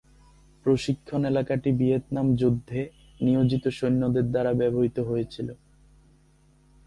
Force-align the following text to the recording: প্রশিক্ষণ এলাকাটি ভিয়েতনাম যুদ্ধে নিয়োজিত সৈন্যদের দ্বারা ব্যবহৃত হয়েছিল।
প্রশিক্ষণ 0.65 1.21
এলাকাটি 1.25 1.69
ভিয়েতনাম 1.71 2.27
যুদ্ধে 2.35 2.81
নিয়োজিত 3.19 3.63
সৈন্যদের 3.69 4.25
দ্বারা 4.31 4.51
ব্যবহৃত 4.53 4.97
হয়েছিল। 4.99 5.47